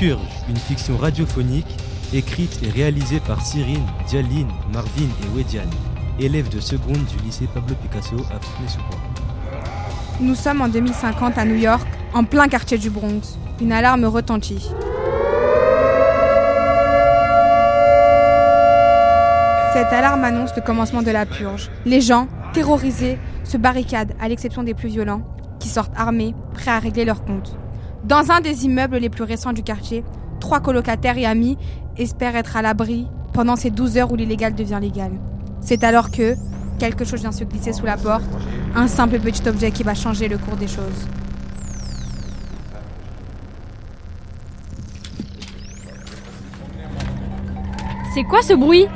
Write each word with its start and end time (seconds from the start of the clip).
Purge, 0.00 0.22
une 0.48 0.56
fiction 0.56 0.96
radiophonique 0.96 1.76
écrite 2.14 2.58
et 2.62 2.70
réalisée 2.70 3.20
par 3.20 3.44
Cyrine, 3.44 3.84
Dialine, 4.08 4.48
Marvin 4.72 5.10
et 5.22 5.36
Wedjan, 5.36 5.68
élèves 6.18 6.48
de 6.48 6.58
seconde 6.58 7.04
du 7.04 7.22
lycée 7.22 7.46
Pablo 7.52 7.74
Picasso 7.74 8.16
à 8.30 8.40
Fontenay-sous-Bois. 8.40 8.98
Nous 10.22 10.34
sommes 10.34 10.62
en 10.62 10.68
2050 10.68 11.36
à 11.36 11.44
New 11.44 11.56
York, 11.56 11.86
en 12.14 12.24
plein 12.24 12.48
quartier 12.48 12.78
du 12.78 12.88
Bronx. 12.88 13.36
Une 13.60 13.72
alarme 13.72 14.06
retentit. 14.06 14.70
Cette 19.74 19.92
alarme 19.92 20.24
annonce 20.24 20.56
le 20.56 20.62
commencement 20.62 21.02
de 21.02 21.10
la 21.10 21.26
purge. 21.26 21.70
Les 21.84 22.00
gens, 22.00 22.26
terrorisés, 22.54 23.18
se 23.44 23.58
barricadent, 23.58 24.14
à 24.18 24.30
l'exception 24.30 24.62
des 24.62 24.72
plus 24.72 24.88
violents, 24.88 25.20
qui 25.58 25.68
sortent 25.68 25.92
armés, 25.94 26.34
prêts 26.54 26.70
à 26.70 26.78
régler 26.78 27.04
leurs 27.04 27.22
comptes. 27.22 27.58
Dans 28.04 28.30
un 28.30 28.40
des 28.40 28.64
immeubles 28.64 28.96
les 28.96 29.10
plus 29.10 29.24
récents 29.24 29.52
du 29.52 29.62
quartier, 29.62 30.04
trois 30.40 30.60
colocataires 30.60 31.18
et 31.18 31.26
amis 31.26 31.58
espèrent 31.98 32.36
être 32.36 32.56
à 32.56 32.62
l'abri 32.62 33.06
pendant 33.34 33.56
ces 33.56 33.70
12 33.70 33.98
heures 33.98 34.12
où 34.12 34.16
l'illégal 34.16 34.54
devient 34.54 34.78
légal. 34.80 35.12
C'est 35.60 35.84
alors 35.84 36.10
que 36.10 36.34
quelque 36.78 37.04
chose 37.04 37.20
vient 37.20 37.32
se 37.32 37.44
glisser 37.44 37.74
sous 37.74 37.84
la 37.84 37.98
porte, 37.98 38.24
un 38.74 38.88
simple 38.88 39.20
petit 39.20 39.46
objet 39.46 39.70
qui 39.70 39.82
va 39.82 39.94
changer 39.94 40.28
le 40.28 40.38
cours 40.38 40.56
des 40.56 40.66
choses. 40.66 41.06
C'est 48.14 48.24
quoi 48.24 48.40
ce 48.42 48.54
bruit? 48.54 48.86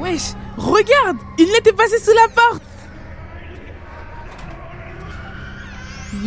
Wesh, 0.00 0.32
regarde 0.56 1.18
Il 1.38 1.48
était 1.58 1.74
passé 1.74 1.98
sous 1.98 2.14
la 2.14 2.28
porte 2.34 2.62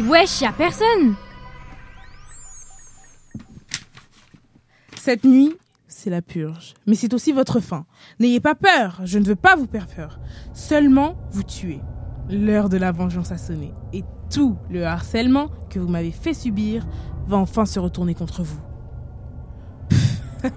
Wesh, 0.08 0.42
y 0.42 0.46
a 0.46 0.52
personne 0.52 1.16
Cette 5.06 5.26
nuit, 5.26 5.58
c'est 5.90 6.10
la 6.10 6.22
purge. 6.22 6.76
Mais 6.88 6.96
c'est 6.96 7.14
aussi 7.14 7.34
votre 7.34 7.60
fin. 7.60 7.86
N'ayez 8.22 8.40
pas 8.40 8.56
peur, 8.56 9.02
je 9.04 9.20
ne 9.20 9.26
veux 9.26 9.36
pas 9.36 9.58
vous 9.58 9.68
faire 9.68 9.86
peur. 9.86 10.18
Seulement 10.54 11.18
vous 11.30 11.44
tuer. 11.44 11.82
L'heure 12.30 12.70
de 12.70 12.78
la 12.78 12.94
vengeance 12.94 13.34
a 13.34 13.38
sonné. 13.38 13.74
Et 13.92 14.06
tout 14.32 14.56
le 14.70 14.86
harcèlement 14.86 15.50
que 15.70 15.78
vous 15.78 15.90
m'avez 15.90 16.12
fait 16.12 16.34
subir 16.34 16.88
va 17.28 17.36
enfin 17.36 17.66
se 17.66 17.82
retourner 17.82 18.16
contre 18.16 18.44
vous. 18.44 18.62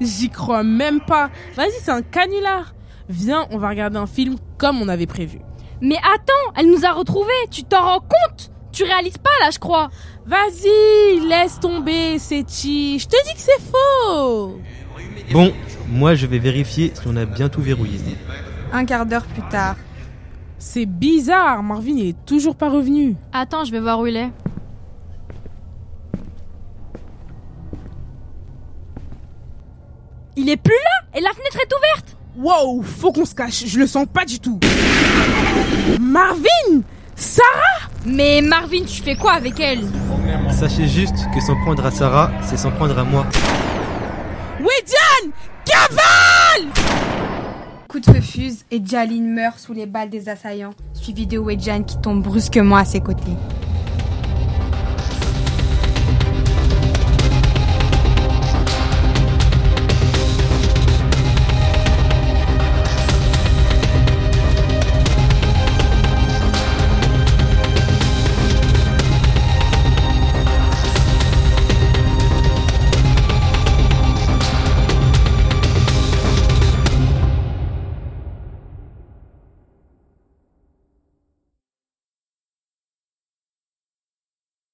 J'y 0.00 0.30
crois 0.30 0.62
même 0.62 1.00
pas. 1.00 1.32
Vas-y, 1.56 1.72
c'est 1.82 1.90
un 1.90 2.02
canular. 2.02 2.76
Viens, 3.08 3.48
on 3.50 3.58
va 3.58 3.68
regarder 3.68 3.96
un 3.96 4.06
film 4.06 4.36
comme 4.58 4.80
on 4.80 4.86
avait 4.86 5.08
prévu. 5.08 5.40
Mais 5.80 5.98
attends, 6.14 6.52
elle 6.54 6.70
nous 6.70 6.86
a 6.86 6.92
retrouvés, 6.92 7.32
tu 7.50 7.64
t'en 7.64 7.82
rends 7.82 8.00
compte? 8.00 8.51
Tu 8.72 8.84
réalises 8.84 9.18
pas 9.18 9.30
là, 9.42 9.50
je 9.52 9.58
crois. 9.58 9.90
Vas-y, 10.26 11.20
laisse 11.28 11.60
tomber, 11.60 12.18
c'est 12.18 12.44
chi. 12.48 12.98
Je 12.98 13.06
te 13.06 13.16
dis 13.26 13.34
que 13.34 13.40
c'est 13.40 13.60
faux. 13.60 14.58
Bon, 15.32 15.52
moi 15.88 16.14
je 16.14 16.26
vais 16.26 16.38
vérifier 16.38 16.92
si 16.94 17.02
on 17.06 17.16
a 17.16 17.24
bien 17.24 17.48
tout 17.48 17.60
verrouillé. 17.60 17.98
Un 18.72 18.84
quart 18.84 19.04
d'heure 19.04 19.26
plus 19.26 19.42
tard, 19.50 19.76
C'est 20.58 20.86
bizarre, 20.86 21.62
Marvin 21.62 21.94
il 21.96 22.08
est 22.10 22.24
toujours 22.24 22.56
pas 22.56 22.70
revenu. 22.70 23.16
Attends, 23.32 23.64
je 23.64 23.72
vais 23.72 23.80
voir 23.80 24.00
où 24.00 24.06
il 24.06 24.16
est. 24.16 24.30
Il 30.36 30.48
est 30.48 30.56
plus 30.56 30.72
là 30.72 31.18
Et 31.18 31.20
la 31.20 31.30
fenêtre 31.30 31.58
est 31.60 31.74
ouverte 31.74 32.16
Wow, 32.38 32.82
faut 32.82 33.12
qu'on 33.12 33.26
se 33.26 33.34
cache, 33.34 33.66
je 33.66 33.78
le 33.78 33.86
sens 33.86 34.06
pas 34.10 34.24
du 34.24 34.40
tout. 34.40 34.58
Marvin 36.00 36.80
Sarah 37.14 37.90
Mais 38.04 38.40
Marvin, 38.42 38.84
tu 38.84 39.02
fais 39.02 39.14
quoi 39.14 39.32
avec 39.32 39.60
elle 39.60 39.80
Sachez 40.50 40.86
juste 40.86 41.16
que 41.34 41.40
s'en 41.40 41.56
prendre 41.56 41.84
à 41.84 41.90
Sarah, 41.90 42.30
c'est 42.42 42.56
s'en 42.56 42.70
prendre 42.70 42.98
à 42.98 43.04
moi. 43.04 43.26
Wedjan 44.60 45.32
Cavale 45.64 46.70
coup 47.92 48.00
de 48.00 48.06
feu 48.06 48.22
fuse 48.22 48.64
et 48.70 48.80
Jaline 48.82 49.34
meurt 49.34 49.58
sous 49.58 49.74
les 49.74 49.84
balles 49.84 50.08
des 50.08 50.30
assaillants, 50.30 50.72
suivi 50.94 51.26
de 51.26 51.36
Wejan 51.36 51.82
qui 51.82 52.00
tombe 52.00 52.22
brusquement 52.22 52.76
à 52.76 52.86
ses 52.86 53.00
côtés. 53.00 53.36